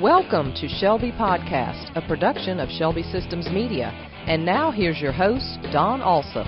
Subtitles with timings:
[0.00, 3.90] Welcome to Shelby Podcast, a production of Shelby Systems Media.
[4.26, 6.46] And now here's your host, Don Alsop.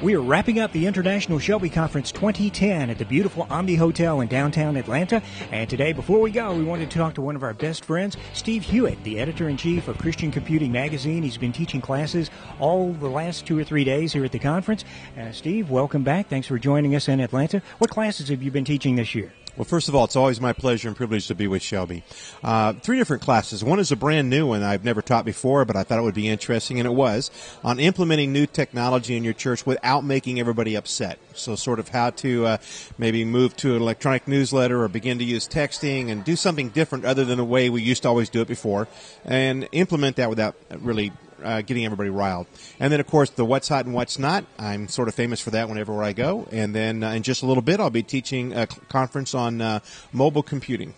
[0.00, 4.28] We are wrapping up the International Shelby Conference 2010 at the beautiful Omni Hotel in
[4.28, 5.24] downtown Atlanta.
[5.50, 8.16] And today, before we go, we wanted to talk to one of our best friends,
[8.32, 11.24] Steve Hewitt, the editor in chief of Christian Computing Magazine.
[11.24, 14.84] He's been teaching classes all the last two or three days here at the conference.
[15.18, 16.28] Uh, Steve, welcome back.
[16.28, 17.60] Thanks for joining us in Atlanta.
[17.78, 19.32] What classes have you been teaching this year?
[19.56, 22.02] Well, first of all, it's always my pleasure and privilege to be with Shelby.
[22.42, 23.62] Uh, three different classes.
[23.62, 26.12] One is a brand new one I've never taught before, but I thought it would
[26.12, 27.30] be interesting, and it was
[27.62, 31.20] on implementing new technology in your church without making everybody upset.
[31.34, 32.56] So, sort of how to uh,
[32.98, 37.04] maybe move to an electronic newsletter or begin to use texting and do something different
[37.04, 38.88] other than the way we used to always do it before,
[39.24, 41.12] and implement that without really
[41.44, 42.46] uh, getting everybody riled.
[42.80, 44.44] And then, of course, the what's hot and what's not.
[44.58, 46.48] I'm sort of famous for that whenever I go.
[46.50, 49.80] And then uh, in just a little bit, I'll be teaching a conference on uh,
[50.12, 50.94] mobile computing.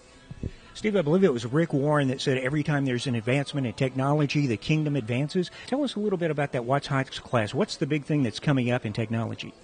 [0.76, 3.72] Steve, I believe it was Rick Warren that said every time there's an advancement in
[3.72, 5.50] technology, the kingdom advances.
[5.66, 7.54] Tell us a little bit about that What's Hot class.
[7.54, 9.54] What's the big thing that's coming up in technology?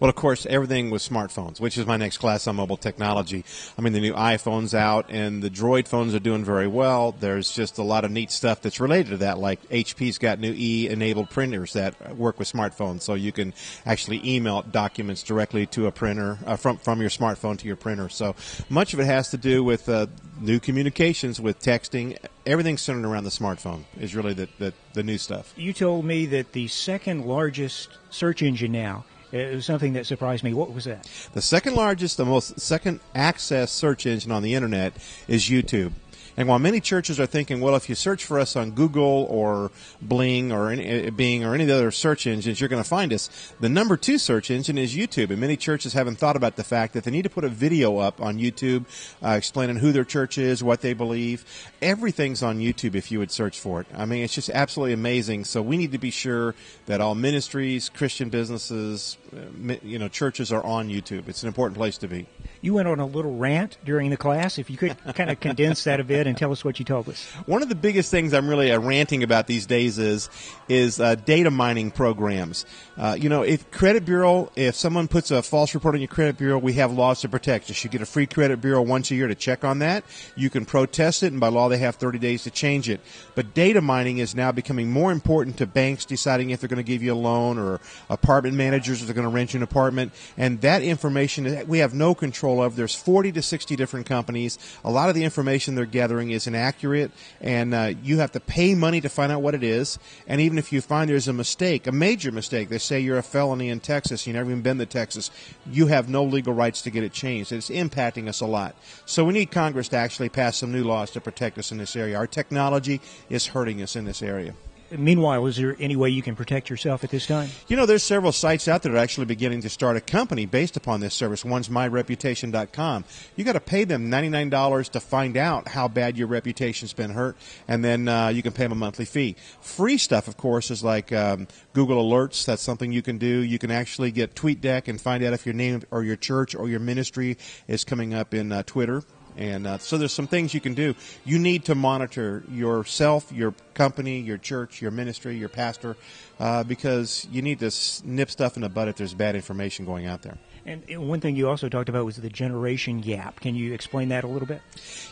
[0.00, 3.44] Well, of course, everything with smartphones, which is my next class on mobile technology.
[3.78, 7.12] I mean, the new iPhone's out and the Droid phones are doing very well.
[7.12, 10.52] There's just a lot of neat stuff that's related to that, like HP's got new
[10.52, 13.54] e-enabled printers that work with smartphones, so you can
[13.86, 18.08] actually email documents directly to a printer uh, from from your smartphone to your printer.
[18.08, 18.34] So
[18.68, 20.08] much of it has to do with uh,
[20.40, 22.16] new communications with texting.
[22.44, 25.52] Everything centered around the smartphone is really the, the, the new stuff.
[25.56, 30.44] You told me that the second largest search engine now it was something that surprised
[30.44, 30.54] me.
[30.54, 31.08] What was that?
[31.32, 34.94] The second largest, the most second access search engine on the internet
[35.26, 35.92] is YouTube.
[36.36, 39.70] And while many churches are thinking, well, if you search for us on Google or
[40.02, 42.88] Bling or any, uh, Bing or any of the other search engines, you're going to
[42.88, 43.54] find us.
[43.60, 46.92] The number two search engine is YouTube, and many churches haven't thought about the fact
[46.92, 48.84] that they need to put a video up on YouTube
[49.22, 51.44] uh, explaining who their church is, what they believe.
[51.80, 53.86] Everything's on YouTube if you would search for it.
[53.94, 55.44] I mean, it's just absolutely amazing.
[55.44, 60.52] So we need to be sure that all ministries, Christian businesses, uh, you know, churches
[60.52, 61.28] are on YouTube.
[61.28, 62.26] It's an important place to be.
[62.60, 64.58] You went on a little rant during the class.
[64.58, 67.08] If you could kind of condense that a bit and tell us what you told
[67.08, 67.24] us.
[67.46, 70.28] One of the biggest things I'm really uh, ranting about these days is
[70.68, 72.66] is uh, data mining programs.
[72.96, 76.38] Uh, you know, if credit bureau, if someone puts a false report on your credit
[76.38, 77.68] bureau, we have laws to protect.
[77.68, 80.04] You should get a free credit bureau once a year to check on that.
[80.34, 83.00] You can protest it, and by law, they have 30 days to change it.
[83.34, 86.90] But data mining is now becoming more important to banks deciding if they're going to
[86.90, 90.12] give you a loan or apartment managers if they're going to rent you an apartment.
[90.36, 92.76] And that information, we have no control of.
[92.76, 94.58] There's 40 to 60 different companies.
[94.84, 97.10] A lot of the information they're gathering is inaccurate,
[97.40, 99.98] and uh, you have to pay money to find out what it is.
[100.26, 103.22] And even if you find there's a mistake, a major mistake, they say you're a
[103.22, 105.30] felony in Texas, You've never even been to Texas,
[105.70, 107.52] you have no legal rights to get it changed.
[107.52, 108.76] It's impacting us a lot.
[109.04, 111.96] So we need Congress to actually pass some new laws to protect us in this
[111.96, 112.16] area.
[112.16, 113.00] Our technology
[113.30, 114.54] is hurting us in this area.
[114.90, 117.48] Meanwhile, is there any way you can protect yourself at this time?
[117.68, 120.46] You know, there's several sites out there that are actually beginning to start a company
[120.46, 121.44] based upon this service.
[121.44, 123.04] One's myreputation.com.
[123.34, 127.36] You got to pay them $99 to find out how bad your reputation's been hurt,
[127.66, 129.36] and then uh, you can pay them a monthly fee.
[129.60, 132.44] Free stuff, of course, is like um, Google Alerts.
[132.44, 133.26] That's something you can do.
[133.26, 136.68] You can actually get TweetDeck and find out if your name or your church or
[136.68, 139.02] your ministry is coming up in uh, Twitter.
[139.36, 140.94] And uh, so there's some things you can do.
[141.24, 145.96] You need to monitor yourself, your company, your church, your ministry, your pastor,
[146.40, 147.70] uh, because you need to
[148.04, 150.38] nip stuff in the bud if there's bad information going out there.
[150.66, 153.38] And one thing you also talked about was the generation gap.
[153.38, 154.60] Can you explain that a little bit?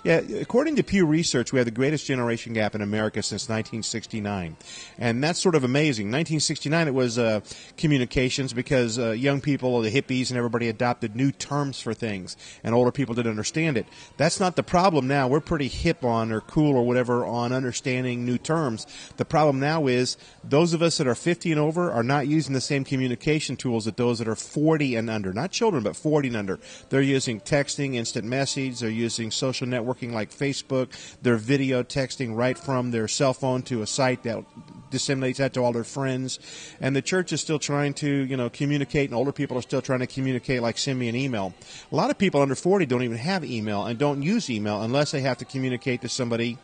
[0.03, 4.56] Yeah, according to Pew Research, we have the greatest generation gap in America since 1969,
[4.98, 6.06] and that's sort of amazing.
[6.06, 7.41] 1969, it was uh,
[7.76, 12.75] communications because uh, young people, the hippies, and everybody adopted new terms for things, and
[12.75, 13.86] older people didn't understand it.
[14.16, 15.28] That's not the problem now.
[15.28, 18.88] We're pretty hip on or cool or whatever on understanding new terms.
[19.19, 22.54] The problem now is those of us that are 50 and over are not using
[22.54, 25.32] the same communication tools that those that are 40 and under.
[25.44, 26.59] Not children, but 40 and under.
[26.88, 28.81] They're using texting, instant message.
[28.81, 30.89] They're using social networking like Facebook.
[31.21, 34.42] They're video texting right from their cell phone to a site that
[34.91, 36.39] disseminates that to all their friends.
[36.80, 39.83] And the church is still trying to, you know, communicate, and older people are still
[39.83, 41.53] trying to communicate like send me an email.
[41.92, 45.10] A lot of people under 40 don't even have email and don't use email unless
[45.10, 46.57] they have to communicate to somebody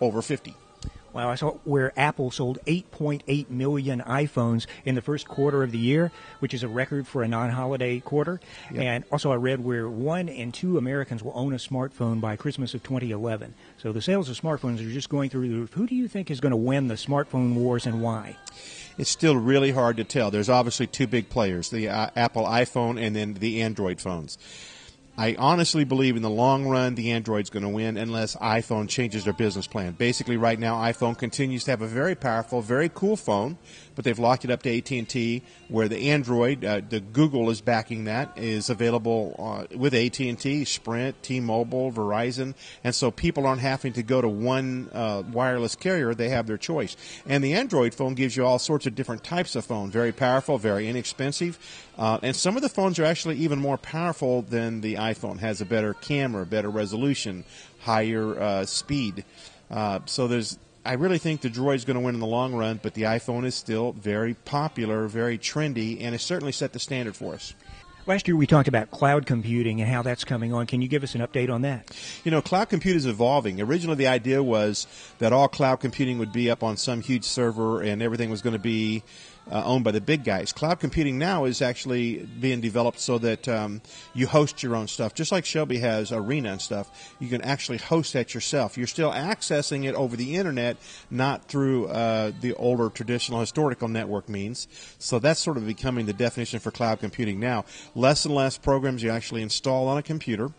[0.00, 0.56] over 50.
[1.12, 5.78] Wow, I saw where Apple sold 8.8 million iPhones in the first quarter of the
[5.78, 8.40] year, which is a record for a non-holiday quarter.
[8.70, 8.82] Yep.
[8.82, 12.72] And also, I read where one in two Americans will own a smartphone by Christmas
[12.72, 13.54] of 2011.
[13.76, 15.72] So the sales of smartphones are just going through the roof.
[15.74, 18.36] Who do you think is going to win the smartphone wars, and why?
[18.96, 20.30] It's still really hard to tell.
[20.30, 24.38] There's obviously two big players: the uh, Apple iPhone and then the Android phones
[25.16, 29.24] I honestly believe in the long run the Android's going to win unless iPhone changes
[29.24, 29.92] their business plan.
[29.92, 33.58] Basically, right now iPhone continues to have a very powerful, very cool phone,
[33.94, 38.04] but they've locked it up to AT&T, where the Android, uh, the Google is backing
[38.04, 44.02] that, is available uh, with AT&T, Sprint, T-Mobile, Verizon, and so people aren't having to
[44.02, 46.96] go to one uh, wireless carrier; they have their choice.
[47.26, 50.56] And the Android phone gives you all sorts of different types of phone, very powerful,
[50.56, 51.58] very inexpensive,
[51.98, 55.38] uh, and some of the phones are actually even more powerful than the iPhone.
[55.38, 57.44] Has a better camera, better resolution,
[57.80, 59.24] higher uh, speed.
[59.70, 62.80] Uh, so there's I really think the Droid's going to win in the long run,
[62.82, 67.14] but the iPhone is still very popular, very trendy, and it's certainly set the standard
[67.14, 67.54] for us.
[68.04, 70.66] Last year we talked about cloud computing and how that's coming on.
[70.66, 71.96] Can you give us an update on that?
[72.24, 73.60] You know, cloud computing is evolving.
[73.60, 74.88] Originally, the idea was
[75.18, 78.54] that all cloud computing would be up on some huge server and everything was going
[78.54, 79.04] to be
[79.50, 80.52] uh, owned by the big guys.
[80.52, 83.82] Cloud computing now is actually being developed so that um,
[84.14, 87.14] you host your own stuff, just like Shelby has Arena and stuff.
[87.18, 88.76] You can actually host that yourself.
[88.76, 90.76] You're still accessing it over the internet,
[91.10, 94.68] not through uh, the older traditional historical network means.
[94.98, 97.64] So that's sort of becoming the definition for cloud computing now.
[97.94, 100.50] Less and less programs you actually install on a computer.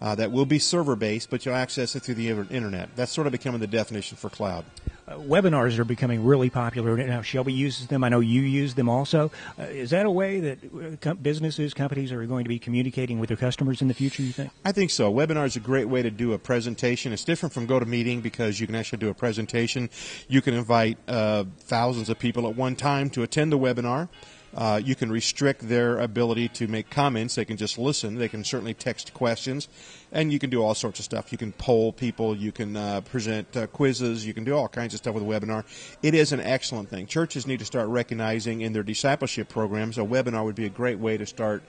[0.00, 2.88] Uh, that will be server based, but you'll access it through the internet.
[2.96, 4.64] That's sort of becoming the definition for cloud.
[5.06, 7.20] Uh, webinars are becoming really popular now.
[7.20, 8.04] Shelby uses them.
[8.04, 9.32] I know you use them also.
[9.58, 13.18] Uh, is that a way that uh, com- businesses, companies are going to be communicating
[13.18, 14.22] with their customers in the future?
[14.22, 14.52] You think?
[14.64, 15.12] I think so.
[15.12, 17.12] Webinars is a great way to do a presentation.
[17.12, 19.90] It's different from GoToMeeting because you can actually do a presentation.
[20.28, 24.08] You can invite uh, thousands of people at one time to attend the webinar.
[24.54, 27.36] Uh, you can restrict their ability to make comments.
[27.36, 28.16] They can just listen.
[28.16, 29.68] They can certainly text questions,
[30.10, 31.30] and you can do all sorts of stuff.
[31.30, 32.36] You can poll people.
[32.36, 34.26] You can uh, present uh, quizzes.
[34.26, 35.64] You can do all kinds of stuff with a webinar.
[36.02, 37.06] It is an excellent thing.
[37.06, 40.98] Churches need to start recognizing in their discipleship programs a webinar would be a great
[40.98, 41.62] way to start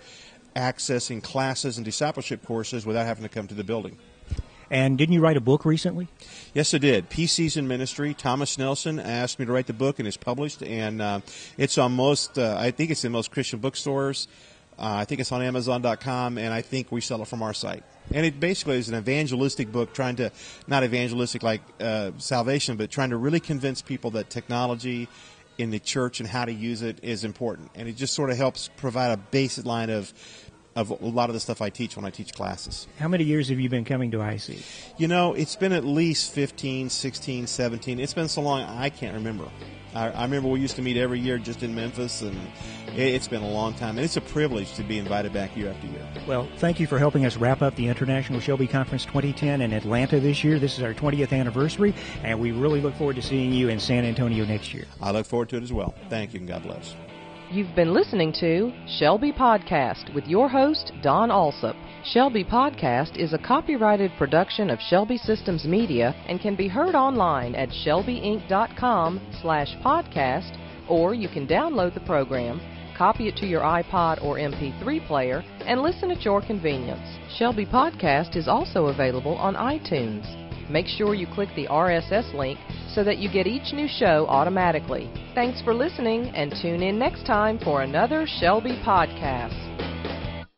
[0.56, 3.98] accessing classes and discipleship courses without having to come to the building.
[4.72, 6.08] And didn't you write a book recently?
[6.54, 7.10] Yes, I did.
[7.10, 8.14] Peace Season Ministry.
[8.14, 10.64] Thomas Nelson asked me to write the book, and it's published.
[10.64, 11.20] And uh,
[11.58, 14.30] it's on most, uh, I think it's in most Christian bookstores.
[14.80, 17.84] Uh, I think it's on Amazon.com, and I think we sell it from our site.
[18.14, 20.32] And it basically is an evangelistic book, trying to,
[20.68, 25.10] not evangelistic like uh, salvation, but trying to really convince people that technology
[25.58, 27.72] in the church and how to use it is important.
[27.76, 30.14] And it just sort of helps provide a basic line of
[30.76, 32.88] of a lot of the stuff I teach when I teach classes.
[32.98, 34.60] How many years have you been coming to IC?
[34.98, 38.00] You know, it's been at least 15, 16, 17.
[38.00, 39.50] It's been so long, I can't remember.
[39.94, 42.38] I, I remember we used to meet every year just in Memphis, and
[42.96, 43.98] it, it's been a long time.
[43.98, 46.08] And it's a privilege to be invited back year after year.
[46.28, 50.20] Well, thank you for helping us wrap up the International Shelby Conference 2010 in Atlanta
[50.20, 50.60] this year.
[50.60, 51.94] This is our 20th anniversary,
[52.24, 54.86] and we really look forward to seeing you in San Antonio next year.
[55.02, 55.94] I look forward to it as well.
[56.10, 56.96] Thank you, and God bless.
[57.52, 61.76] You've been listening to Shelby Podcast with your host, Don Alsop.
[62.06, 67.54] Shelby Podcast is a copyrighted production of Shelby Systems Media and can be heard online
[67.56, 70.58] at shelbyinc.com slash podcast,
[70.88, 72.62] or you can download the program,
[72.98, 77.06] copy it to your iPod or MP3 player, and listen at your convenience.
[77.38, 80.51] Shelby Podcast is also available on iTunes.
[80.72, 82.58] Make sure you click the RSS link
[82.94, 85.10] so that you get each new show automatically.
[85.36, 89.91] Thanks for listening and tune in next time for another Shelby podcast.